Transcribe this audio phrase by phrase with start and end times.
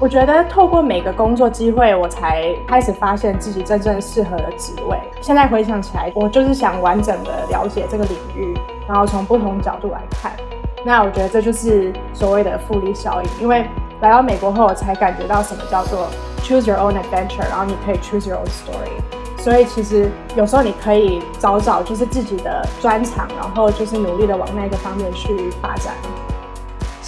[0.00, 4.96] 我觉得透过每个工作机会，我才开始发现自己真正适合的职位。
[5.20, 8.56] 现在回想起来，我就是想完整的了解这个领域，
[8.86, 10.30] 然后从不同角度来看。
[10.84, 13.28] 那我觉得这就是所谓的复利效应。
[13.42, 13.66] 因为
[14.00, 16.06] 来到美国后，我才感觉到什么叫做
[16.44, 19.02] choose your own adventure，然后你可以 choose your own story。
[19.36, 25.92] 所以其实有时候你可以找找就是自己的专长，然后就是努力的往那个方面去发展。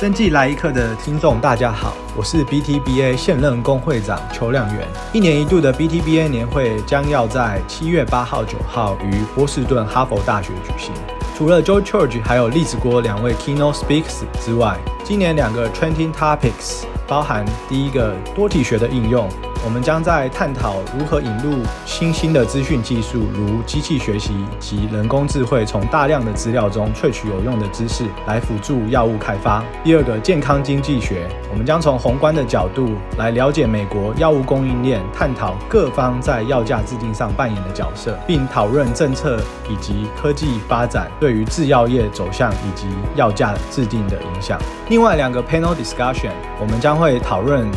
[0.00, 4.88] 生技来一课的听众，大家好，我是 BTBA 现任工会长邱亮元。
[5.12, 10.90] 一年一度的 BTBA 年会将要在七月八号、九号于波士顿哈佛大学举行。
[11.36, 19.28] 除了 Joe George 还有栗子锅两位 Keynote Speaks 之外，今年两个 Trending Topics 包含第一个多体学的应用。
[19.62, 29.62] 我们将在探讨如何引入新兴的资讯技术，如机器学习及人工智慧，从大量的资料中萃取有用的知识，来辅助药物开发。
[29.84, 44.58] 第二个，健康经济学，我们将从宏观的角度来了解美国药物供应链，探讨各方在药价制定上扮演的角色，并讨论政策以及科技发展对于制药业走向以及药价制定的影响。
[44.88, 47.70] 另外两个 panel discussion，我们将会讨论。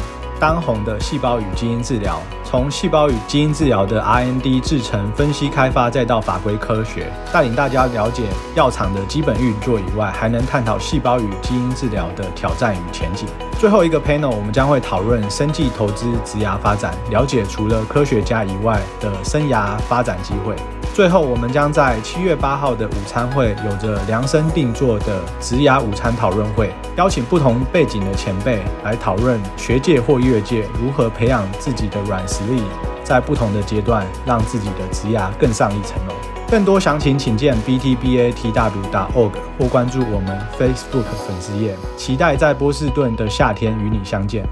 [0.43, 13.25] 当红的细胞与基因治疗，从细胞与基因治疗的 R&D 制成分析开发，再到法规科学，带领大家了解药厂的基本运作以外，还能探讨细胞与基因治疗的挑战与前景。
[13.59, 20.55] 最后一个 panel，我们将会讨论生计投资职涯发展，了解除了科学家以外的生涯发展机会。
[20.93, 32.61] 最后，我们将在七月八号的午餐会，有着量身定做的职涯午餐讨论会，邀请不同背景的前辈来讨论学界或业界如何培养自己的软实力，
[33.03, 36.32] 在不同的阶段让自己的职涯更上一层楼。
[36.49, 41.75] 更多详情请见 btbatw.org 或关注我们 Facebook 粉丝页。
[41.97, 44.45] 期待在波士顿的夏天与你相见。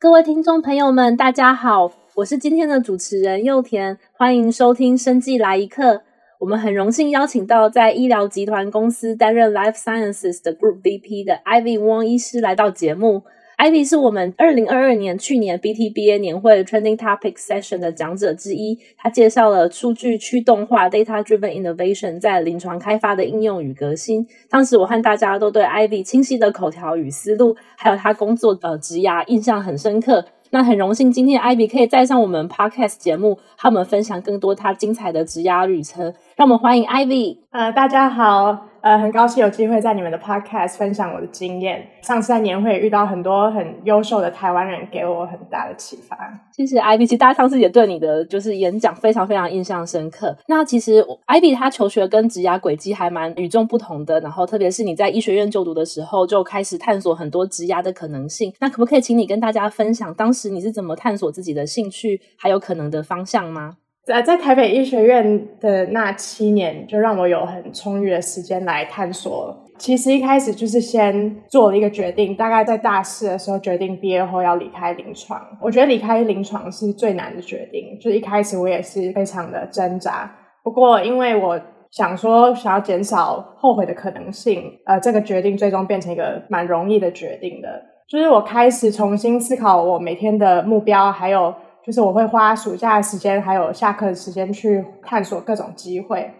[0.00, 1.92] 各位听众朋友们，大家好。
[2.16, 6.02] 我是今天的主持人祐田，欢迎收听生技来一课。
[6.40, 13.22] 我们很荣幸邀请到在医疗集团公司担任 Life Sciences 的 Group VP 的 Ivy Wong 医师来到节目。
[13.62, 18.76] Ivy 是我们二零二二年去年 BTBA 年会 Trending Topic Session 的讲者之一。
[18.96, 24.26] 他介绍了数据驱动化 Data Driven Innovation 在临床开发的应用与革新。
[24.50, 30.24] 当时我和大家都对 Ivy 清晰的口条与思路，还有他工作的职涯印象很深刻。
[30.50, 36.12] 那很荣幸，今天 Ivy 可以带上我们 Podcast 节目，和我们分享更多她精彩的职涯旅程。
[36.34, 37.36] 让我们欢迎 Ivy。
[37.52, 38.71] 呃，大家好。
[38.82, 41.86] 呃，很高兴有机会在你们的 podcast 分享我的经验。
[42.02, 46.16] 上次在年会遇到很多很优秀的台湾人，给我很大的启发。
[46.52, 50.36] 谢谢 Ivy，其实大家上次也对你的就是演讲非常非常印象深刻。
[50.48, 58.52] 那其实 Ivy 她求学跟职涯轨迹还蛮与众不同的，然后特别是你在医学院就读的时候就开始探索很多职涯的可能性。
[58.58, 63.76] 那可不可以请你跟大家分享当时你是怎么探索自己的兴趣还有可能的方向吗？
[64.04, 69.56] 在在台北医学院的那七年，就让我有很充裕的时间来探索。
[69.78, 75.40] 其实一开始就是先做了一个决定，大概在大四的时候决定毕业后要离开临床。
[75.60, 80.28] 我觉得离开临床是最难的决定，就一开始我也是非常的挣扎。
[80.64, 81.60] 不过因为我
[81.92, 87.68] 想说想要减少后悔的可能性，呃，这个决定最终变成一个蛮容易的决定的。
[88.08, 91.54] 就是我开始重新思考我每天的目标，还有。
[91.84, 96.30] 就是我会花暑假的时间，还有下课的时间去探索各种机会。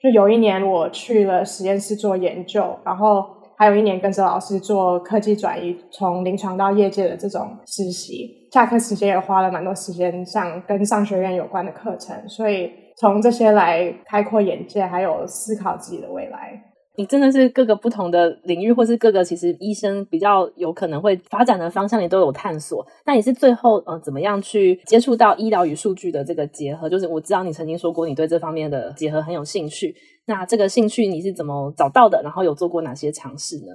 [0.00, 3.24] 就有一年我去了实验室做研究，然后
[3.56, 8.48] 还有一年跟着老师做科技转移，从临床到业界的这种实习。
[8.52, 16.71] 下课时间也花了蛮多时间上跟商学院有关的课程，所以从这些来开阔眼界，还有思考自己的未来。
[16.96, 22.86] 你真的是各个不同的领域，或是各个其实医生比较有可能会发展的方向，你都有探索。
[23.06, 26.88] 那你是最后呃怎么样去接触到医疗与数据的这个结合？
[26.88, 29.94] 就是我知道你曾经说过你对这方面的结合很有兴趣。
[30.26, 32.20] 那这个兴趣你是怎么找到的？
[32.22, 33.72] 然后有做过哪些尝试呢？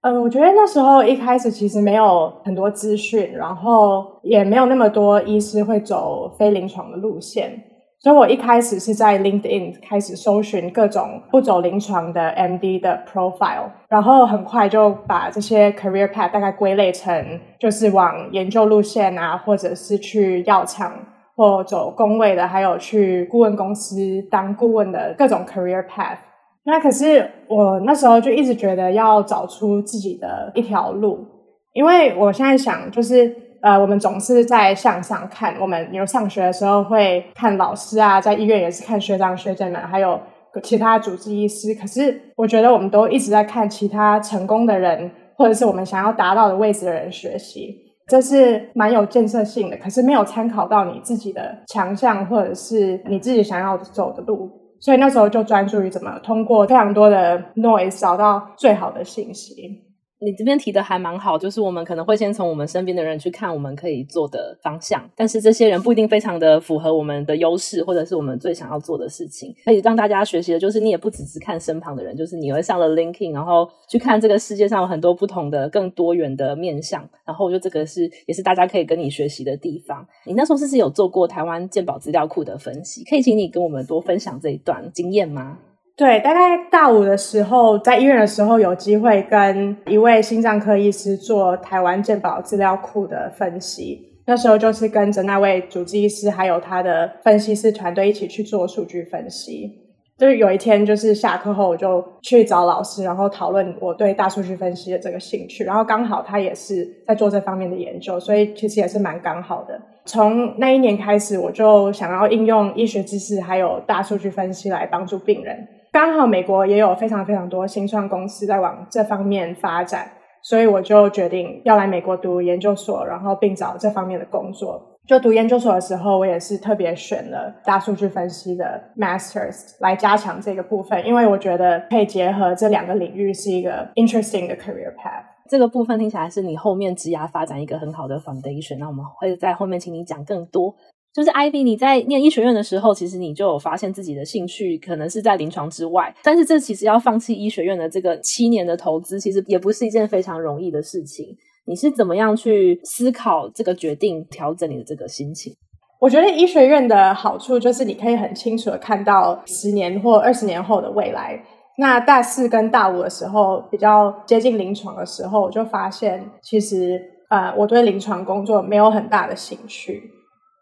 [0.00, 7.62] 嗯，我觉得那时候一开始其实没有很多资讯，然后也没有那么多医师会走非临床的路线。
[8.04, 20.92] 所以我一开始是在 LinkedIn 开始搜寻各种不走临床的 MD 的 profile，然后很快就把这些 career path 大概归类成就是往研究路线啊，或者是去药厂
[21.34, 23.96] 或走公卫的，还有去顾问公司
[24.30, 26.18] 当顾问的各种 career path。
[26.66, 31.26] 那可是我那时候就一直觉得要找出自己的一条路，
[31.72, 33.34] 因为我现在想就是。
[33.64, 35.56] 呃，我们总是在向上看。
[35.58, 40.20] 我们有上学的时候会看老师啊，在医院也是看学长学姐们，还有
[40.62, 41.74] 其他主治医师。
[41.74, 47.74] 可是我觉得我们都一直在看其他成功的人或者是我们想要达到的位置的人学习，
[48.06, 49.76] 这是蛮有建设性的。
[49.78, 59.83] 可是没有参考到你自己的强项，或者是你自己想要走的路，所以那时候就专注于怎么通过非常多的 noise 找到最好的信息。
[60.24, 69.54] 你这边提的还蛮好，就是我们可能会先从我们身边的人去看我们可以做的方向，但是这些人不一定非常的符合我们的优势，或者是我们最想要做的事情。
[69.64, 77.06] 可以让大家学习的就是，你也不只是看身旁的人，就是你会上了 LinkedIn，然后去看这个世界上有很多不同的、更多元的面向。
[77.26, 80.06] 然后我觉得这个是也是大家可以跟你学习的地方。
[80.24, 83.04] 你那时候是不是有做过台湾健保资料库的分析？
[83.04, 85.58] 可以请你跟我们多分享这一段经验吗？
[85.96, 94.00] 对，大概大五的时候，在医院的时候，有机会跟一位心脏科医师做台湾健保资料库的分析。
[94.26, 99.70] 那时候就是跟着那位主治医师，还有他的分析师团队一起去做数据分析。
[100.18, 105.62] 就是有一天，就是下课后，我就去找老师，然后讨论我对大数据分析的这个兴趣。
[105.62, 109.80] 然后刚好他也是在做这方面的研究，所以其实也是蛮刚好的。
[110.06, 115.56] 从那一年开始，我就想要应用医学知识还有大数据分析来帮助病人。
[115.94, 120.10] 刚好美国也有非常非常多新创公司在往这方面发展，
[120.42, 124.98] 所以我就决定要来美国读研究所，然后并找这方面的工作。
[125.06, 135.22] 就读研究所的时候，我也是特别选了大数据分析的 Masters 来加强这个部分，因为我觉得可以结合这两个领域是一个 interesting 的 career path。
[135.48, 138.78] 这个部分听起来是你后面职涯发展一个很好的 foundation。
[138.78, 140.74] 那我们会在后面请你讲更多。
[141.14, 151.36] 就是 Ivy，你在念医学院的时候，其实你就有发现自己的兴趣可能是在临床之外，但是这其实要放弃医学院的这个七年的投资，其实也不是一件非常容易的事情。
[151.66, 155.54] 你是怎么样去思考这个决定，调整你的这个心情？
[156.00, 161.40] 我觉得医学院的好处就是你可以很清楚的看到十年或二十年后的未来。
[161.78, 167.00] 那大四跟大五的时候，比较接近临床的时候，我就发现其实
[167.30, 170.10] 呃，我对临床工作没有很大的兴趣。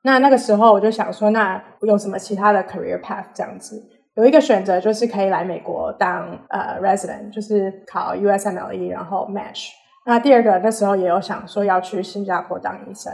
[0.03, 3.81] 那那个时候我就想说，那有什么其他的 career path 这样子？
[4.15, 9.69] 有一个选择就是可以来美国当呃 resident，就是考 USMLE，然后 match。
[10.05, 13.11] 那第二个那时候也有想说要去新加坡当医生，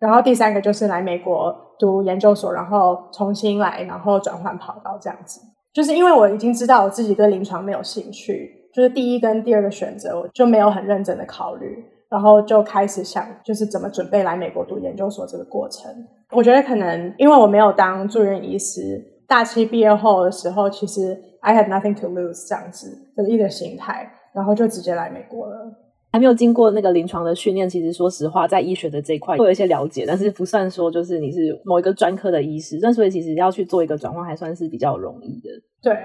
[0.00, 5.40] 然后第三个就是来美国读研究所，然后重新来，然后转换跑道这样子。
[5.72, 15.90] 就是因为我已经知道我自己对临床没有兴趣，就是第一跟第二个选择我就没有很认真的考虑，然后就开始想就是怎么准备来美国读研究所这个过程。
[16.32, 25.56] 我觉得可能因为我没有当住院医师，大七毕业后的时候，其实 I had nothing to lose 这样子的一个心态，然后就直接来美国了。
[26.12, 35.48] 还没有经过那个临床的训练，其实说实话，在医学的这一块会有一些了解，但是不算说就是你是某一个专科的医师，但所以其实要去做一个转换，还算是比较容易的。
[35.80, 35.96] 对。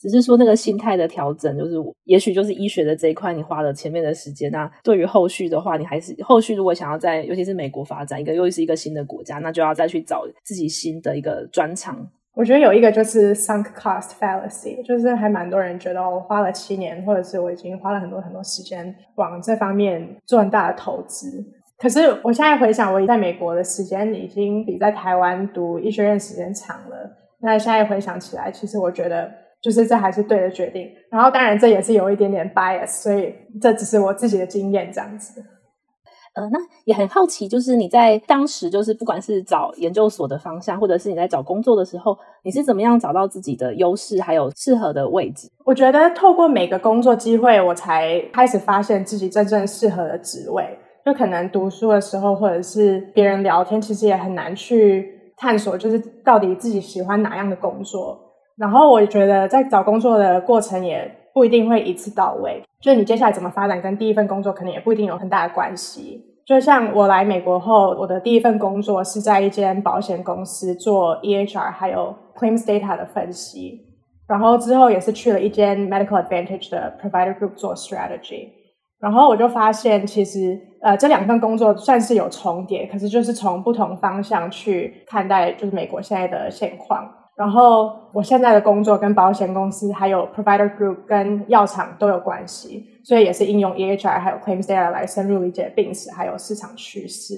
[0.00, 1.74] 只是说那个心态的调整，就是
[2.04, 4.50] 也许就是医学的这一块，你花了前面的时间。
[4.50, 12.08] 那对于后续的话，你还是后续如果想要在，尤其是美国发展一个又是一个新的国家，那就要再去找自己新的一个专长。
[12.34, 21.44] 我觉得有一个就是 sunk cost fallacy，就是还蛮多人觉得我花了七年，或者是我已经花了很多很多时间往这方面做很大的投资。
[21.76, 27.18] 可是我现在回想，我在美国的时间已经比在台湾读医学院时间长了。
[27.42, 29.30] 那现在回想起来，其实我觉得。
[29.62, 35.42] 就是这还是对的决定，然后当然这也是有一点点 bias，所以这只是我自己的经验这样子。
[36.32, 45.48] 呃，那也很好奇，就是你在当时，就是不管是找研究所的方向，或者是你在找工作的时候，你是怎么样找到自己的优势，还有适合的位置？
[45.66, 50.78] 我觉得透过每个工作机会，我才开始发现自己真正适合的职位。
[51.04, 58.29] 就可能读书的时候，或者是别人聊天，其实也很难去探索，就是到底自己喜欢哪样的工作。
[58.60, 66.22] 然后我觉得在找工作的过程也不一定会一次到位，就是你接下来怎么发展跟第一份工作可能也不一定有很大的关系。
[66.44, 73.80] 就像我来美国后，我的第一份工作是在一间保险公司做 EHR 还有 Claims Data 的分析，
[74.28, 78.48] 然后之后也是去了一间 Medical Advantage 的 Provider Group 做 Strategy，
[79.00, 87.10] 然后我就发现其实呃这两份工作算是有重叠，可是就是从不同方向去看待就是美国现在的现况。
[87.40, 97.36] 然后我现在的工作跟保险公司、还有 provider group 跟药厂都有关系，所以也是应用 EHR 还有 claims data 来深入理解病史还有市场趋势。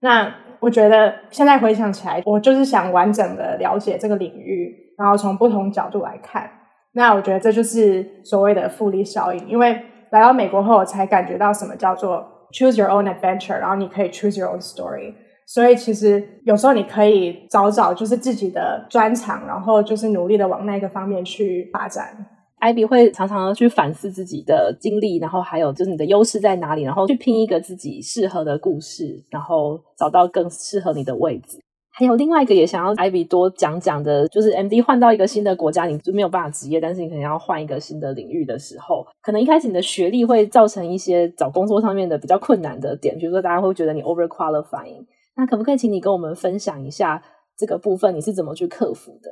[0.00, 6.50] 那我觉得现在回想起来，我就是想完整的了解这个领域，然后从不同角度来看。
[6.94, 15.14] 那我觉得这就是所谓的复利效应，因为来到美国后，我才感觉到什么叫做 choose your own adventure，然后你可以 choose your own story。
[15.46, 22.14] 所以其实有时候你可以找找就是自己的专长，然后就是努力的往那个方面去发展。
[22.58, 31.58] 艾比会常常去反思自己的经历，然后还有就是你的优势在哪里，然后去拼一个自己适合的故事，然后找到更适合你的位置。
[31.92, 45.04] 还有另外一个也想要艾比多讲讲的，就是 MD 换到一个新的国家，你就没有办法职业，但是你可能要换一个新的领域的时候，可能一开始你的学历会造成一些找工作上面的比较困难的点，比如说大家会觉得你 overqualifying。
[45.36, 47.22] 那可不可以请你跟我们分享一下
[47.56, 49.30] 这个部分，你是怎么去克服的？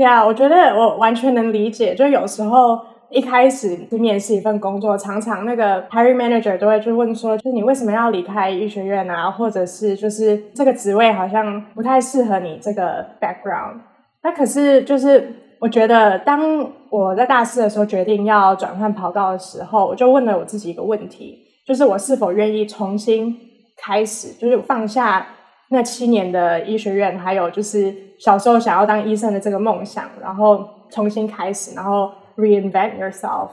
[0.00, 2.78] 呀，yeah, 我觉得我完全能理解，就有时候。
[3.12, 9.28] 一开始去面试一份工作，常常那个 hiring manager 都会去问说，就是你为什么要离开医学院啊？
[9.28, 13.80] 或者是就是这个职位好像不太适合你这个 background。
[14.22, 16.40] 那可是就是我觉得，当
[16.88, 21.36] 我在大四的时候决定要转换跑道的时候，我就问了我自己一个问题，
[21.66, 23.36] 就是我是否愿意重新
[23.80, 25.26] 开始，就是放下
[25.70, 32.10] 那七年的医学院，还有就是小时候想要当医生的这个梦想，然后重新开始，然后。
[32.36, 33.50] Reinvent yourself。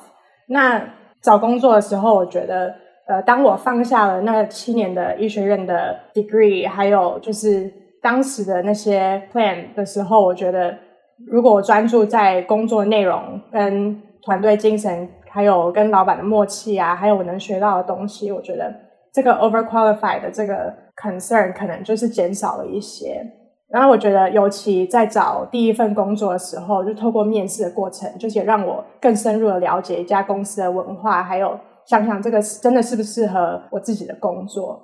[0.47, 0.81] 那
[1.21, 2.73] 找工作的时候，我觉得，
[3.05, 7.69] 呃，当我放下了那七年的医学院的 degree，还有就是
[8.01, 10.77] 当时的那些 plan 的时候，我觉得，
[11.25, 18.73] 如果我专注在工作内容、跟团队精神，还有跟老板的默契啊，还有我能学到的东西，我觉得
[19.17, 23.19] 这个 overqualified 的这个 concern 可能就是减少了一些。
[23.67, 34.79] 然后我觉得，尤其在找第一份工作的时候，就透过面试的过程，就是也让我更深入的了解一家公司的文化，还有想想这个真的适不适合我自己的工作。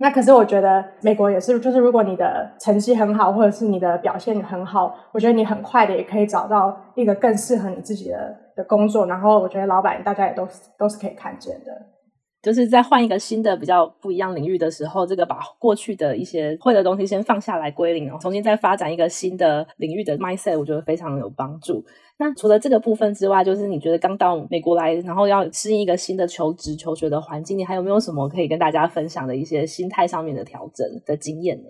[0.00, 9.04] 那可是我觉得美国也是，就是如果你的成绩很好，或者是你的表现很好，我觉得你很快的也可以找到一个更适合你自己的的工作。
[9.04, 10.48] 然后我觉得老板大家也都
[10.78, 11.97] 都是可以看见的。
[12.40, 21.84] 就是在换一个新的比较不一样领域的时候，这个把过去的一些会的东西先放下来归零，然后重新再发展一个新的领域的 mindset，我觉得非常有帮助。
[22.16, 31.68] 那除了这个部分之外，就是你觉得刚到美国来，然后要适应一个新的求职求学的环境，你还有没有什么可以跟大家分享的一些心态上面的调整的经验呢？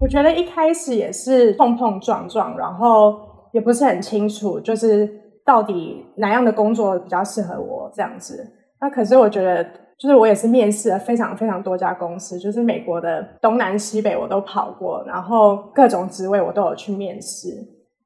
[0.00, 3.16] 我觉得一开始也是碰碰撞撞，然后
[3.52, 5.08] 也不是很清楚，就是
[5.44, 8.44] 到底哪样的工作比较适合我这样子。
[8.80, 9.64] 那可是我觉得。
[10.00, 17.48] 就是我也是面试了非常非常多家公司，就是美国的东南西北我都跑过，然后各种职位我都有去面试。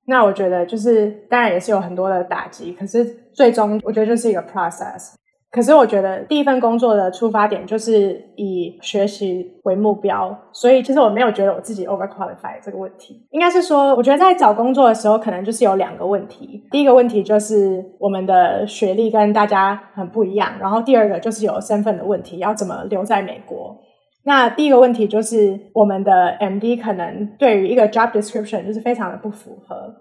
[0.07, 5.15] 那我觉得就是当然也是有很多的打击，可是最终我觉得就是一个 process。
[5.55, 13.25] 可是我觉得第一份工作的出发点就是以学习为目标，所以其实我没有觉得我自己 overqualified 这个问题。
[13.31, 16.65] 应该是说，我觉得在找工作的时候，可能就是有两个问题。
[16.73, 23.77] 第一个问题就是我们的学历跟大家很不一样，然后第二个就是有身份的问题，要怎么留在美国。
[24.25, 29.95] 那第一个问题就是我们的 MD 可能对于一个 job description 就是非常的不符合。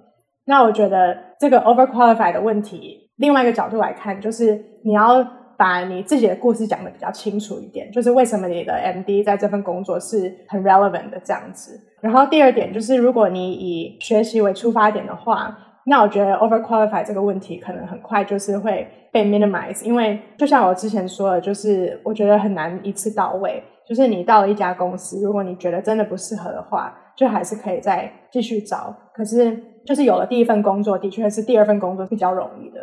[0.47, 5.23] 那我觉得这个 overqualified 的问题，另外一个角度来看，就是你要。
[5.57, 11.79] 把你自己的故事讲得比较清楚一点，就是为什么你的 MD 在这份工作是很 relevant 的这样子。
[12.01, 23.61] 然后第二点就是，如果你以学习为出发点的话，那我觉得 overqualified 这个问题可能很快就是会被 minimize，因为就像我之前说的，就是我觉得很难一次到位。
[23.85, 28.95] 就是你到了一家公司，如果你觉得真的不适合的话，就还是可以再继续找。
[29.13, 32.79] 可是就是有了第一份工作，的确是第二份工作比较容易的。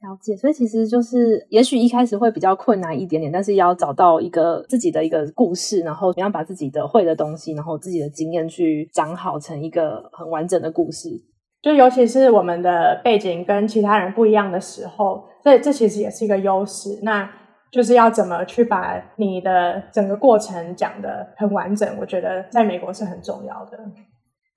[0.00, 11.10] 了解，所以其实就是，也许一开始会比较困难一点点，但是要找到一个自己的一个故事，然后怎样把自己的会的东西，然后自己的经验去讲好成一个很完整的故事。
[11.60, 17.00] 就尤其是我们的背景跟其他人不一样的时候，所以这其实也是一个优势。
[17.02, 17.28] 那
[17.72, 23.76] 就是要怎么去把你的整个过程讲得很完整，我觉得在美国是很重要的。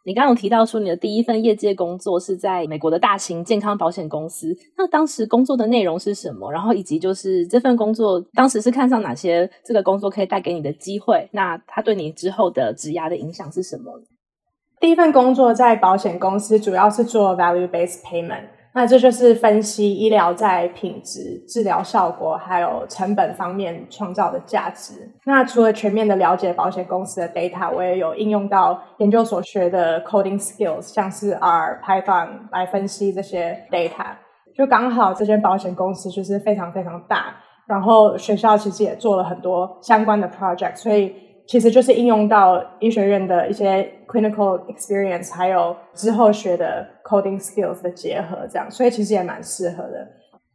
[0.04, 6.52] 你刚刚有提到说你的第一份业界工作是在美国的大型健康保险公司，那当时工作的内容是什么？
[6.52, 11.30] 然后以及就是这份工作当时是看上哪些这个工作可以带给你的机会？
[11.34, 14.02] 那它对你之后的职涯的影响是什么？
[14.80, 18.48] 第一份工作在保险公司，主要是做 value-based payment。
[18.74, 24.94] 那这就是分析医疗在品质、治疗效果还有成本方面创造的价值。
[25.26, 34.16] 那除了全面的了解保险公司的 data，我也有应用到研究所学的 coding skills，像是 R、Python 来分析这些 data。
[34.56, 37.36] 就刚好这间保险公司就是非常非常大，
[37.68, 41.31] 然后学校其实也做了很多相关的 project，所以。
[41.52, 50.08] 其实就是应用到医学院的一些 clinical experience，还有之后学的 coding skills 的结合，这样，所以其实也蛮适合的。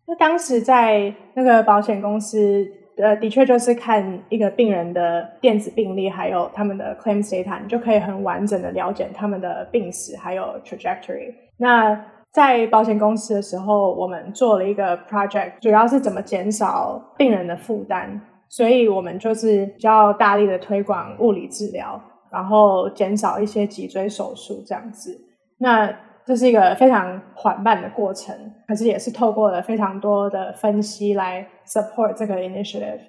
[0.06, 11.34] 那当时在那个保险公司，呃，的确就是看一个病人的电子病历，还有他们的 claims data，你就可以很完整的了解他们的病史，还有 trajectory。
[11.58, 22.00] 那在保险公司的时候，我们做了一个 project，主要是怎么减少病人的负担，所以我们就是比较大力的推广物理治疗，
[22.32, 25.18] 然后减少一些脊椎手术这样子。
[25.58, 25.90] 那
[26.24, 28.34] 这是一个非常缓慢的过程，
[28.66, 33.00] 可是也是透过了非常多的分析来 support 这个 initiative。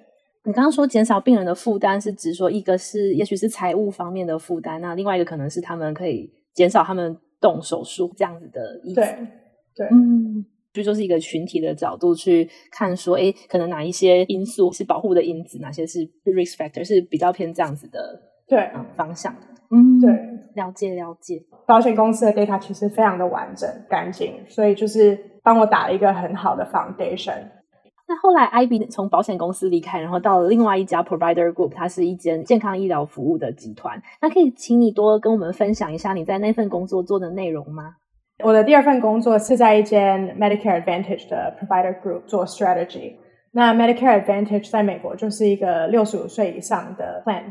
[0.44, 7.16] 你刚刚说减少病人的负担，是指说一个是也许是财务方面的负担，那另外一个可能是他们可以减少他们。
[7.40, 9.06] 动手术这样子的意思，对
[9.76, 10.44] 对，嗯，
[10.78, 20.10] 就说是一个群体的角度去看，说，哎，可能哪一些因素是保护的因子，哪些是 risk factor，是比较偏这样子的，对，嗯，方向的，嗯，对，
[20.54, 21.42] 了解了解。
[21.66, 27.42] 保险公司的 data 其实非常的完整、干净，所以就是帮我打了一个很好的 foundation。
[28.10, 34.02] 那后来，Ivy 从保险公司离开，然后到了另外一家 Provider Group，它是一间健康医疗服务的集团。
[34.22, 37.96] 那可以请你多跟我们分享一下你在那份工作做的内容吗？
[38.44, 43.14] 我的第二份工作是在一间 Medicare Advantage 的 Provider Group 做 Strategy。
[43.50, 47.42] 那 Medicare Advantage 在美国就是一个六十五岁以上的 Plan。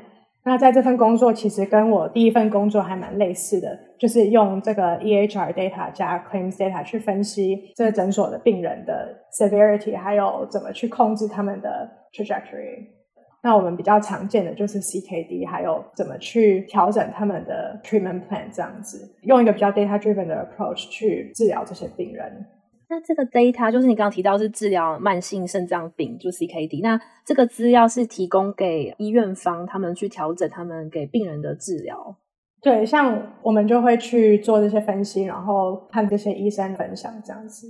[0.45, 12.96] 那在这份工作其实跟我第一份工作还蛮类似的，就是用这个 EHR data 加 Claims data 去分析这个诊所的病人的 severity，还有怎么去控制他们的 trajectory。
[13.43, 22.45] 那我们比较常见的就是 CKD，还有怎么去调整他们的 treatment plan，这样子用一个比较 data driven 的 approach 去治疗这些病人。
[22.89, 26.81] 那这个 data 就是你刚刚提到是治疗慢性肾脏病，就 CKD。
[26.81, 32.15] 那这个资料是提供给医院方他们去调整他们给病人的治疗。
[32.61, 37.67] 对，像我们就会去做这些分析，然后看这些医生分享这样子。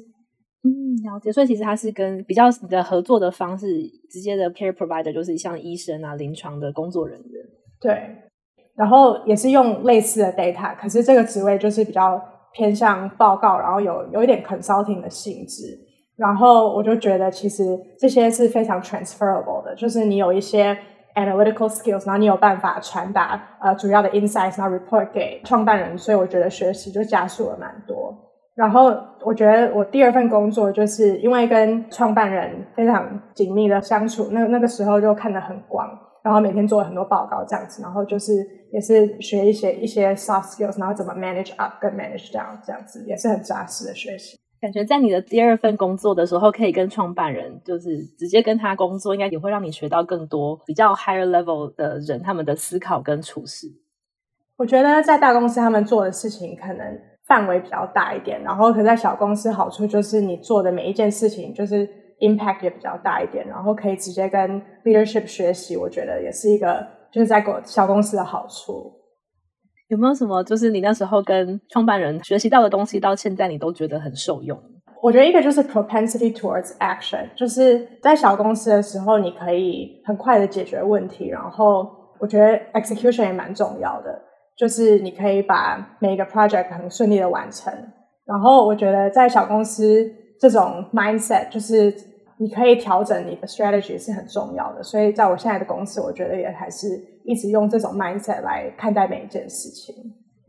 [0.68, 1.32] 嗯，了解。
[1.32, 3.68] 所以其实它是跟比较的合作的方式，
[4.10, 7.46] 直接的 care provider 就是像医生啊、临床的工作人员。
[7.80, 8.16] 对，
[8.76, 12.22] 然后也是用类似的 data，可是这个职位就是比较。
[12.54, 15.78] 偏向报告，然后有有一点 consulting 的性质，
[16.16, 20.76] 然后我就觉得其实这些是非常 transferable 的，就是你有一些
[21.14, 28.12] analytical skills，然后你有办法传达呃主要的 insights，然后 report 给创办人，所以我觉得学习就加速了蛮多。
[28.58, 28.91] 然后
[29.22, 35.88] 我觉得我第二份工作就是因为跟创办人非常紧密的相处，那那个时候就看得很广。
[36.24, 38.34] 然后每天做了很多报告这样子，然后就是
[38.74, 44.38] 也是学一些一些 soft skills，然后怎么 manage up 跟 manage down 这样子，也是很扎实的学习。
[44.60, 53.72] 感觉在你的第二份工作的时候，可以跟创办人就是直接跟他工作，应该也会让你学到更多比较 higher level 的人他们的思考跟处事。
[54.58, 61.88] 我觉得在大公司他们做的事情可能范围比较大一点，然后可在小公司好处就是你做的每一件事情就是。
[62.20, 68.92] impact 也比较大一点，然后可以直接跟 leadership 学习，我觉得也是一个就是在小公司的好处。
[69.90, 74.60] 有没有什么就是你那时候跟创办人学习到的东西，到现在你都觉得很受用？
[75.04, 81.88] 我觉得一个就是 propensity towards action，就是在小公司的时候，你可以很快的解决问题，然后
[82.20, 84.20] 我觉得 execution 也蛮重要的，
[84.58, 87.72] 就是你可以把每一个 project 很顺利的完成。
[88.26, 90.12] 然后我觉得在小公司。
[90.39, 91.91] 这种 mindset 就是
[92.38, 96.86] 你可以调整你的 strategy 是很重要的，所以在我现在的公司，我觉得也还是
[97.24, 99.96] 一直用这种 mindset 来看待每一件事情。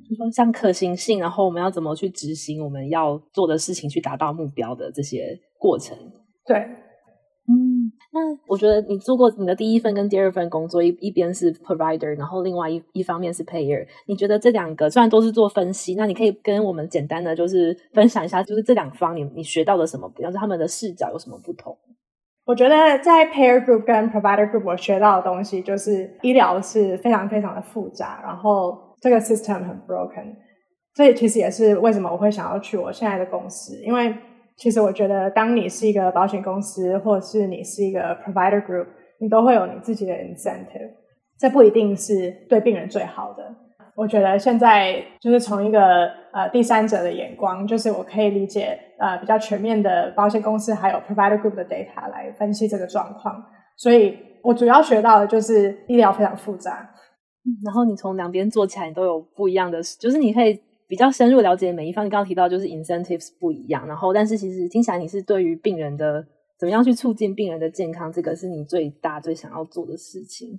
[0.07, 5.97] 就说像可行性，然后我们要怎么去执行我们要做的事情，去达到目标的这些过程。
[6.45, 6.69] 对。
[8.11, 13.87] 嗯，那我觉得你做过你的第一份跟第二份工作，一一边是 provider，然后另外一一方面是 payer。
[14.07, 21.77] 你觉得这两个虽然都是做分析，那你可以跟我们简单的就是分享一下，就是这两方你你学到了什么，比方说他们的视角有什么不同？
[22.47, 30.35] 我觉得在 payer group 跟 provider group 我学到的东西就是医疗是非常非常的复杂，然后这个 system 很 broken。
[30.95, 34.15] 所以其实也是为什么我会想要去我现在的公司，因为。
[34.59, 38.87] 其实我觉得，当你是一个保险公司，或者是你是一个 provider group，
[39.21, 40.91] 你都会有你自己的 incentive。
[41.39, 43.55] 这不一定是对病人最好的。
[43.95, 53.41] 我觉得现在就是从一个呃第三者的眼光，就是我可以理解呃比较全面的保险公司还有 provider group 的 data 来分析这个状况。
[53.77, 56.91] 所以我主要学到的就是医疗非常复杂。
[57.65, 60.61] 然后你从两边做起来，你都有不一样的，就是你可以。
[60.89, 66.27] 比较深入了解每一方，你刚刚提到就是 incentives 不一样，然后但是其实听起来你是对于病人的
[66.59, 70.59] 怎么样去促进病人的健康，这个是你最大最想要做的事情。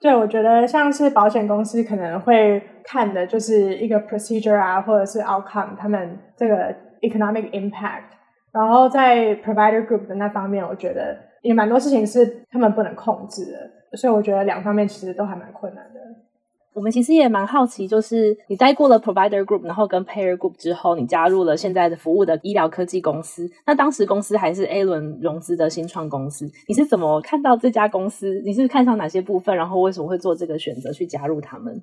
[0.00, 8.10] 对，我觉得像是保险公司可能会看的就是一个 procedure 啊，或者是 outcome，他们这个 economic impact，
[8.52, 15.82] 然后在 provider group 的那方面，我觉得也蛮多事情是他们不能控制的，所以我觉得两方面其实都还蛮困难。
[16.74, 23.48] 我们其实也蛮好奇，就是你待过了 provider group，然后跟 payer group 之后，你加入了现在的服务的医疗科技公司。
[23.64, 28.42] 那当时公司还是 A 轮融资的新创公司，你是怎么看到这家公司？
[28.44, 29.56] 你是看上哪些部分？
[29.56, 31.80] 然后为什么会做这个选择去加入他们？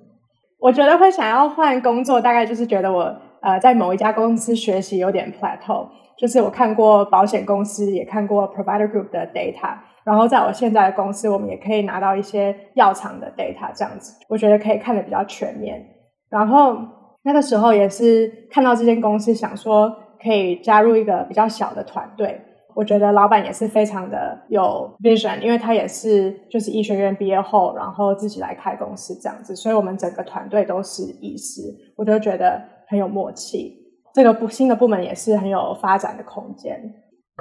[0.58, 9.78] 我觉得会想要换工作，大概就是觉得我呃在某一家公司学习有点 plateau，就是我看过保险公司，也看过 provider group 的 data。
[10.04, 15.84] 然后在我现在的公司，我们也可以拿到一些药厂的 data，这样子，我觉得可以看得比较全面。
[16.28, 16.76] 然后
[17.22, 22.40] 那个时候也是看到这间公司，想说可以加入一个比较小的团队。
[22.74, 31.60] 我觉得老板也是非常的有 vision，因为他也是就是医学院毕业后，然后自己来开公司这样子，所以我们整个团队都是医师，
[31.96, 33.76] 我就觉得很有默契。
[34.14, 36.80] 这个部新的部门也是很有发展的空间。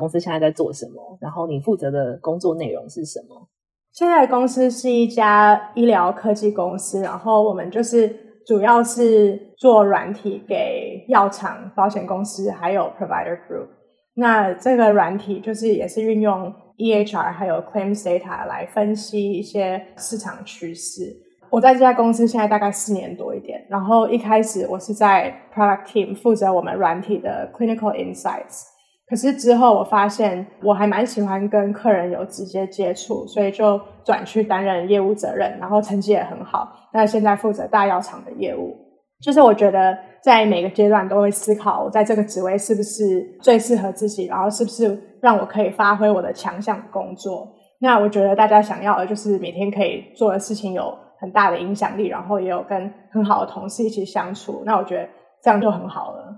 [0.02, 1.18] 公司现在在做什么？
[1.22, 3.48] 然后你负责的工作内容是什么？
[3.94, 13.68] 现在公司是一家医疗科技公司，然后我们就是主要是做软体给药厂、保险公司还有 provider group。
[14.16, 21.16] 那这个软体就是也是运用 EHR 还有 claims data 来分析一些市场趋势。
[21.50, 28.71] 我在这家公司现在大概四年多一点，然后一开始我是在 product team 负责我们软体的 clinical insights。
[29.12, 36.72] 可是之后我发现我还蛮喜欢跟客人有直接接触，所以就转去担任业务责任，然后成绩也很好。
[36.94, 38.74] 那现在负责大药厂的业务，
[39.22, 47.46] 就是我觉得在每个阶段都会思考，我在这个职位是不是最适合自己，然后是不是让我可以发挥我的强项工作。
[47.82, 54.64] 那我觉得大家想要的就是每天可以做的事情有很大的影响力，然后也有跟很好的同事一起相处。
[54.66, 55.10] 那我觉得
[55.44, 56.34] 这样就很好了。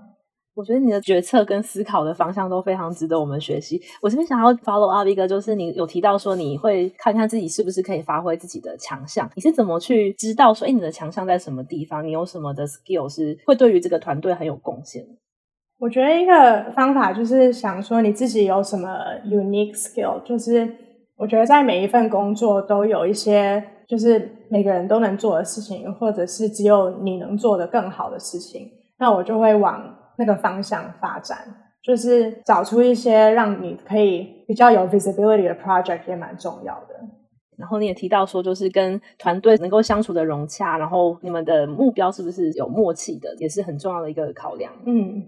[0.54, 3.80] 我觉得你的决策跟思考的方向都非常值得我们学习。
[4.00, 9.28] 我这边想要 follow up 一个，就是你有提到说你会看看自己是不是可以发挥自己的强项。
[9.34, 12.06] 你是怎么去知道说，哎，你的强项在什么地方？
[12.06, 15.04] 你有什么的 skill 是会对于这个团队很有贡献？
[15.80, 18.88] 我觉得一个方法就是想说你自己有什么
[19.26, 20.72] unique skill，就是
[21.16, 28.70] 我觉得在每一份工作都有一些就是每个人都能做的事情，或者是只有你能做的更好的事情。
[29.00, 29.93] 那我就会往。
[30.16, 31.38] 那个方向发展，
[31.82, 36.94] 就是找出一些让你可以比较有 visibility 的 project 也蛮重要的。
[37.56, 44.72] 然后你也提到说，就是跟团队能够相处的融洽，然后你们的目标是不是有默契的，也是很重要的一个考量。
[44.84, 45.22] 嗯，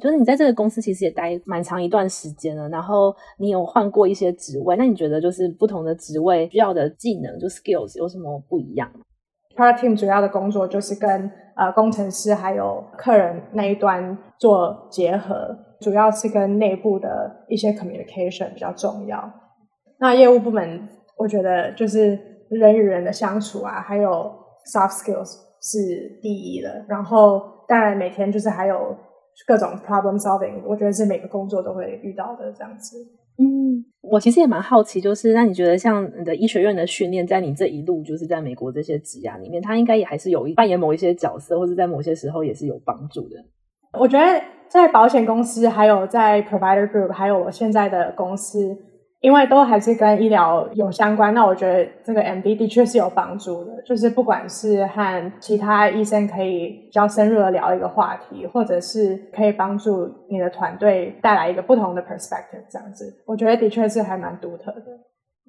[0.00, 8.88] 就是你在这个公司其实也待蛮长一段时间了，然后你有换过一些职位，那你觉得就是不同的职位需要的技能，就 skills 有什么不一样
[9.58, 15.48] ？Product team 主要的工作就是跟呃工程师还有客人那一端做结合，
[15.80, 19.28] 主要是跟内部的一些 communication 比较重要。
[19.98, 22.16] 那业务部门，我觉得就是
[22.50, 24.32] 人与人的相处啊，还有
[24.72, 26.84] soft skills 是第一的。
[26.88, 28.96] 然后当然每天就是还有
[29.44, 32.96] 各种 problem solving，我觉得是每个工作都会遇到的这样子。
[33.38, 33.84] 嗯。
[34.00, 43.36] 我其实也蛮好奇，就是那你觉得像你的医学院的训练，在你这一路就是在美国这些职涯里面，它应该也还是有一扮演某一些角色，或者在某些时候也是有帮助的。
[43.98, 48.76] 我觉得在保险公司，还有在 provider group，还有我现在的公司。
[49.20, 53.82] 因为都还是跟医疗有相关，那我觉得这个 MD 的确是有帮助的。
[53.82, 64.84] 就是不管是和其他医生可以比较深入的聊一个话题，或者是可以帮助你的团队带来一个不同的 perspective，这样子，我觉得的确是还蛮独特的。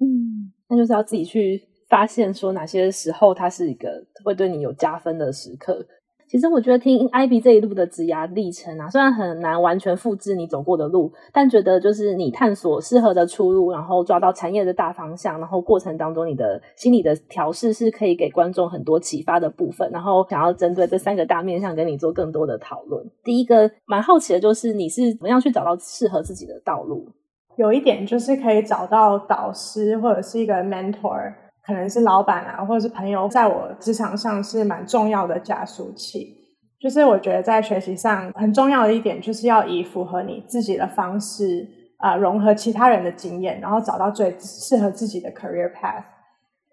[0.00, 5.86] 嗯，那就是要自己去发现，说哪些时候它是一个会对你有加分的时刻。
[6.30, 19.90] 其实我觉得听 Ivy 这一路的职涯历程啊，虽然很难完全复制你走过的路，但觉得就是你探索适合的出路，然后抓到产业的大方向，然后过程当中你的心理的调试是可以给观众很多启发的部分。
[19.90, 23.04] 然后想要针对这三个大面向跟你做更多的讨论。
[23.24, 27.08] 第一个蛮好奇的就是你是怎么样去找到适合自己的道路？
[27.56, 31.34] 有一点就是可以找到导师或者是一个 mentor。
[31.62, 36.36] 可能是老板啊，或者是朋友，在我职场上是蛮重要的加速器。
[36.80, 41.68] 就是我觉得在学习上很重要的一点，就是要以符合你自己的方式
[41.98, 46.04] 啊，融合其他人的经验，然后找到最适合自己的 career path。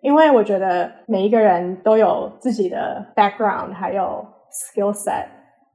[0.02, 5.26] 因为我觉得每一个人都有自己的 background，还有 skill set，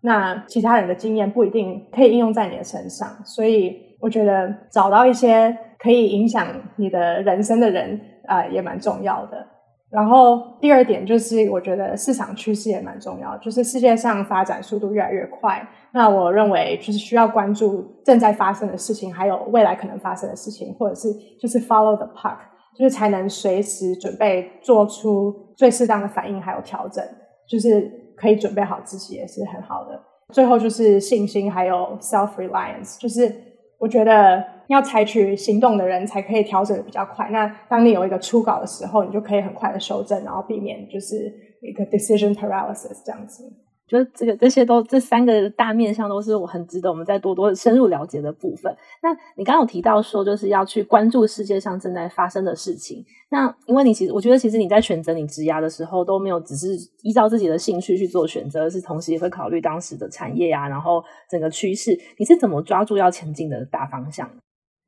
[0.01, 8.00] 那其他人的经验不一定可以应用在你的身上，所以我觉得找到一些可以影响你的人生的人。
[8.24, 9.44] 啊、也蛮重要的。
[9.90, 13.36] 然后第二点就是，我觉得市场趋势也蛮重要。
[13.38, 15.60] 就是世界上发展速度越来越快，
[15.92, 22.38] 那我认为就是需要关注正在发生的事情，还有未来可能发生的事情，或者是就是 follow the puck，
[22.78, 27.04] 就是才能随时准备做出最适当的反应，还有调整，
[27.48, 30.00] 就是可以准备好自己也是很好的。
[30.32, 33.34] 最后就是信心，还有 self reliance，就是
[33.78, 34.42] 我觉得
[34.72, 37.28] 要采取行动的人才可以调整的比较快。
[37.30, 43.44] 那当你有一个初稿的时候，你就可以很快的修正，然后避免就是一个 decision paralysis 这样子。
[43.88, 48.74] 就是这个这些都这三个大面向都是我很值得我们再多多深入了解的部分。
[49.02, 53.04] 那你刚刚有提到说，就是要去关注世界上正在发生的事情。
[53.28, 56.68] 那因为你其实我觉得，其实你在选择你职涯的时候，都没有只是
[57.02, 61.98] 依照自己的兴趣去做选择，是同时也会考虑当时的产业啊，然后整个趋势。
[62.16, 64.26] 你是怎么抓住要前进的大方向？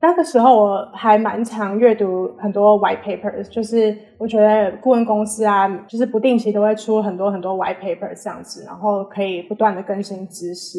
[0.06, 10.78] 那个时候我还蛮常阅读很多 white papers，就是我觉得顾问公司啊，就是不定期都会出很多很多 white papers 这样子，然后可以不断的更新知识。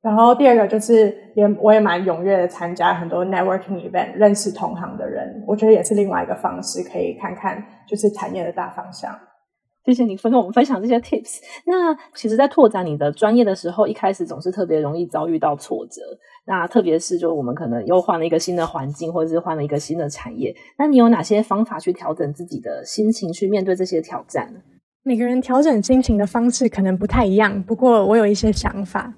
[0.00, 9.12] 然后第二个就是也我也蛮踊跃的参加很多 networking event，认识同行的人，我觉得也是另外一个方式，可以看看就是产业的大方向。
[9.84, 11.38] 谢谢你分跟我们分享这些 tips。
[11.66, 16.00] 那其实，在拓展你的专业的时候，一开始总是特别容易遭遇到挫折。
[16.46, 20.54] 那特别是，就我们可能又换了一个新的环境，或者是换了一个新的产业。
[20.78, 24.52] 那你有哪些方法去调整自己的心情，去面对这些挑战？
[25.04, 29.14] 每个人调整心情的方式可能不太一样，不过我有一些想法。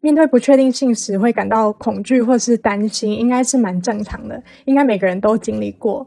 [0.00, 6.06] 面对不确定性时，会感到恐惧或是担心，应该是蛮正常的，应该每个人都经历过。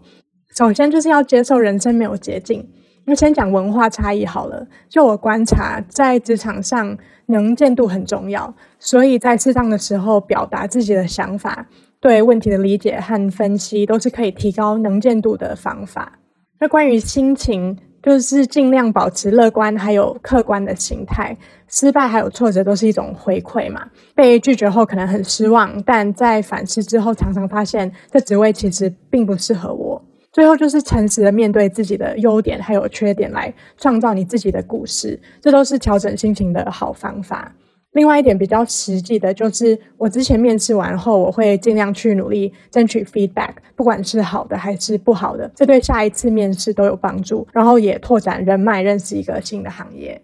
[0.56, 2.68] 首先，就是要接受人生没有捷径。
[3.06, 4.68] 那先讲文化差异好了。
[4.89, 11.68] 就我观察，在职场上能见度很重要，所以在适当的时候表达自己的想法，
[12.00, 16.20] 对问题的理解和分析都是可以提高能见度的方法。
[16.60, 21.36] 那关于心情，就是尽量保持乐观，还有客观的心态。
[21.68, 23.88] 失败还有挫折都是一种回馈嘛。
[24.13, 30.02] 被拒绝后可能很失望，但在反思之后，常常发现这职位其实并不适合我。
[30.36, 37.56] 最后就是诚实的面对自己的优点还有缺点，来创造你自己的故事，这都是调整心情的好方法。
[37.93, 50.21] 另外一点比较实际的就是，我之前面试完后，我会尽量去努力争取 feedback，不管是好的还是不好的，这对下一次面试都有帮助，然后也拓展人脉，认识一个新的行业。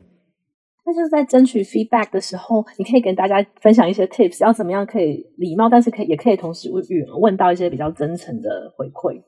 [0.85, 6.83] 那就是在争取 feedback 的时候，你可以跟大家分享一些 tips，要怎么样可以礼貌，但是可以也可以同时问
[7.21, 9.21] 问到一些比较真诚的回馈。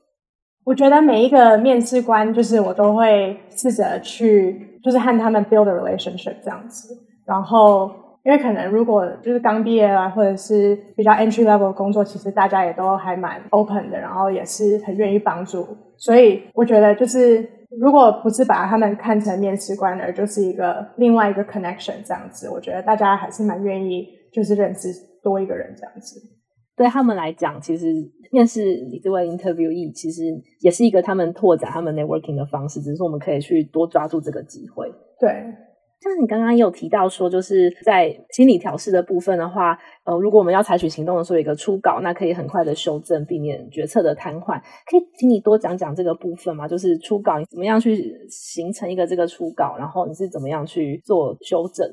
[0.66, 6.98] 我觉得每一个面试官，就是我都会试着去，就是和他们 build relationship 这样子。
[7.26, 7.92] 然后，
[8.24, 15.68] 因为可能如果就是刚毕业啊，或者是比较 entry level 工作，其实大家也都还蛮 open 的，然后也是很愿意帮助。
[15.98, 17.46] 所以我觉得，就是
[17.82, 24.88] 如果不是把他们看成面试官，而就是一个另外一个 connection 这样子，我觉得大家还是蛮愿意，就是认识
[25.22, 26.22] 多一个人这样子。
[26.76, 27.94] 对他们来讲，其实。
[28.34, 30.24] 面试你这位 interviewee 其实
[30.62, 34.92] 也是一个他们拓展他们 networking 的方式，只是说我们可以去多抓住这个机会。
[35.20, 35.30] 对，
[36.02, 44.60] 像你刚刚也有提到说，就是在心理调试的部分的话，呃，如果我们要采取行动的时候，有一个初稿，那可以很快的修正，避免决策的瘫痪。
[44.90, 46.68] 可以请你多讲讲这个部分吗？
[46.68, 51.88] 就是初稿你怎么样去形成一个这个初稿，然后你是怎么样去做修正？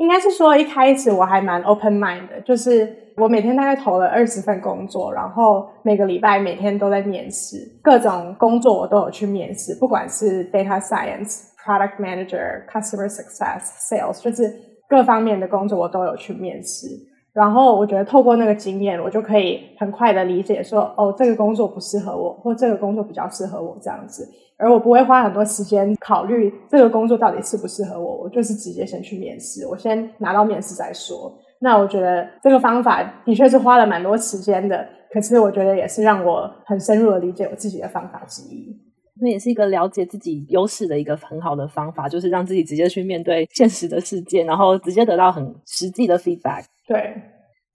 [0.00, 13.60] 应该是说一开始我还蛮 open mind 的，就是我每天大概投了二十份工作，然后每个礼拜每天都在面试，各种工作我都有去面试，不管是 data science、product manager、customer success、
[13.90, 14.50] sales，就是
[14.88, 16.86] 各方面的工作我都有去面试。
[17.32, 24.28] 然后我觉得透过那个经验，我就可以很快的理解说，哦，这个工作不适合我，或这个工作比较适合我这样子。
[24.56, 31.32] 而我不会花很多时间考虑这个工作到底适不适合我，我就是直接先去面试，我先拿到面试再说。
[31.60, 38.76] 那我觉得这个方法的确是花了蛮多时间的，可是我觉得也是让我很深入的理解我自己的方法之一。
[39.20, 46.64] 那也是一个了解自己优势的一个很好的方法，就是让自己直接去面对现实的世界，然后直接得到很实际的 feedback。
[46.86, 47.14] 对。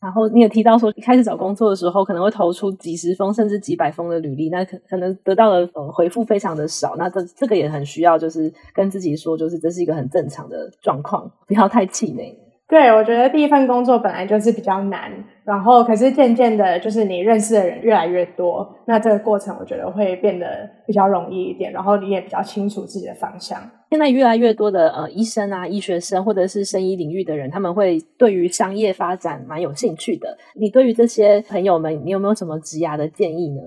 [0.01, 6.95] 然后你也提到说，一开始找工作的时候，可能会投出几十封甚至几百封的履历，那可可能得到的呃回复非常的少。
[6.95, 12.37] 那这这个也很需要，就是跟自己说，就是这是一个很正常的状况，不要太气馁。
[12.67, 15.11] 对，我觉得第一份工作本来就是比较难，
[15.43, 23.59] 然后可是渐渐的，就是你认识的人越来越多，那这个过程我觉得会变得比较容易一点，然后你也比较清楚自己的方向。
[23.91, 30.35] 现在越来越多的呃医生啊、医学生或者是生医领域的人，他们会对于商业发展蛮有兴趣的。
[30.55, 33.61] 你对于这些朋友们，你有没有什么职涯的建议呢？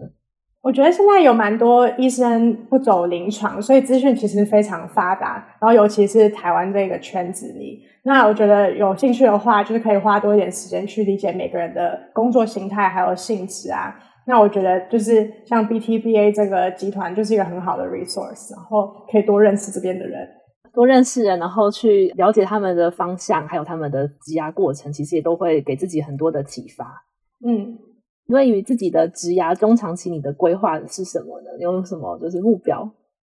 [0.61, 7.81] 我觉得现在有蛮多医生不走临床，所以资讯其实非常发达，然后尤其是台湾这个圈子里。
[8.03, 13.95] 那我觉得有兴趣的话，就是可以花多一点时间去理解每个人的工作形态还有性质啊。
[14.27, 20.29] 那我觉得就是像 BTBA 这个集团就是一个很好的 resource，然后可以多认识这边的人，
[20.75, 26.85] 多认识人，然后去了解他们的方向，还有他们的积压过程，其实也都会给自己很多的启发。
[27.47, 27.79] 嗯，
[28.29, 31.51] 对于自己的职涯中长期，你的规划是什么呢？
[31.57, 32.89] 你有什么就是目标？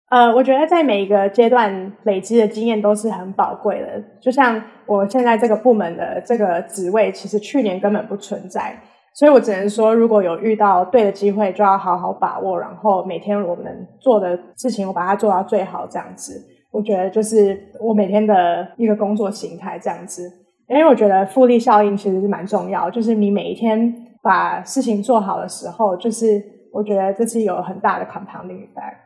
[0.09, 4.03] 呃，我觉得在每一个阶段累积的经验都是很宝贵的。
[4.19, 8.75] 就像我现在这个部门的这个职位，其实去年根本不存在，
[9.13, 16.33] 所以我只能说，如果有遇到对的机会，就要好好把握，然后每天我们做的事情，我把它做到最好，这样子。
[16.71, 20.29] 我觉得就是我每天的一个工作形态，这样子。
[20.67, 28.97] 因为我觉得复利效应其实是蛮重要，就是你每一天把事情做好的时候，就是我觉得这是有很大的 compounding effect。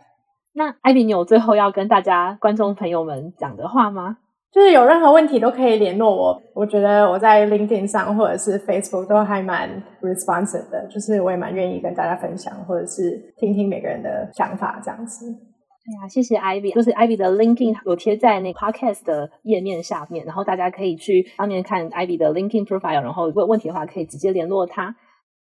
[0.53, 4.17] 那 Ivy，你有最后要跟大家观众朋友们讲的话吗？
[4.51, 6.39] 就是有任何问题都可以联络我。
[6.53, 9.67] 我觉得我在 LinkedIn 上或者是 Facebook 都还蛮
[9.99, 15.25] responsive 的，就是我也蛮愿意跟大家分享，或者是听听每个人的想法这样子。
[15.25, 24.95] 哎呀，谢谢 Ivy，就是 Ivy 的 LinkedIn 有贴在那 Podcast 的页面下面，然后大家可以去上面看 Ivy 的 LinkedIn profile，然后如果有问题的话可以直接联络他。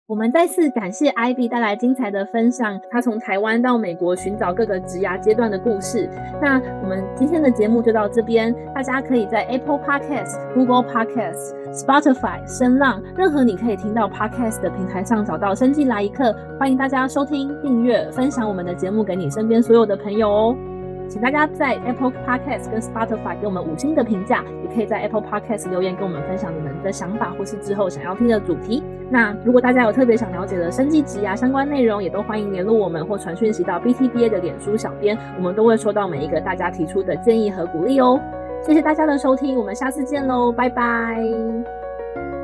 [0.08, 6.10] 我们再次感谢 Ivy 带来精彩的分享，她从台湾到美国寻找各个职涯阶段的故事。
[6.42, 20.56] 那我们今天的节目就到这边，大家可以在 Apple Podcast、Google Podcast、Spotify、声浪任何你可以听到 Podcast 的平台上找到《生技来一刻》，欢迎大家收听、订阅、分享我们的节目给你身边所有的朋友哦。
[21.10, 28.84] 请大家在 Apple Podcast 跟 Spotify 给我们五星的评价，也可以在 Apple Podcast 留言跟我们分享你们的想法或是之后想要听的主题。
[29.10, 38.20] 那如果大家有特别想了解的生技职涯相关内容，也都欢迎联络我们或传讯息到 BTBA 的脸书小编，我们都会收到每一个大家提出的建议和鼓励哦。
[38.62, 41.24] 谢谢大家的收听，我们下次见喽，拜拜。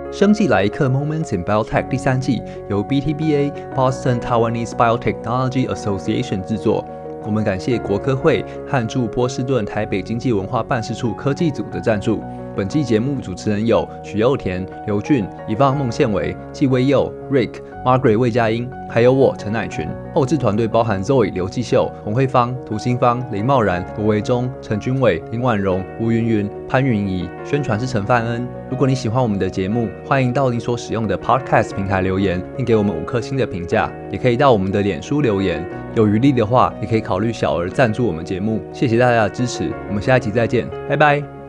[0.09, 6.85] 生技来一课 Moments in Biotech 第三季由 BTBA Boston Taiwanese Biotechnology Association 制作。
[7.25, 12.21] 我们感谢国科会和驻波士顿台北经济文化办事处科技组的赞助。
[12.55, 17.49] 本期节目主持人有许又田、刘俊、伊芳、孟宪伟、纪威佑、Rick、
[17.83, 19.87] Margaret 魏佳音，还有我陈乃群。
[20.13, 27.27] 后制团队包含 Zoe、刘继秀、洪慧芳、涂新芳、林茂然、罗维忠、陈君伟、林婉容、吴云云、潘云怡。
[27.43, 28.47] 宣传是陈范恩。
[28.69, 33.91] 如果你喜欢我们的节目，欢迎到你所使用的 Podcast 平台留言，并给我们五颗星的评价。
[34.11, 35.67] 也可以到我们的脸书留言。
[35.95, 38.61] 有余力的话，也可以考虑小额赞助我们节目。
[38.71, 41.42] 谢谢大家的支持，我们下一集再见，拜拜。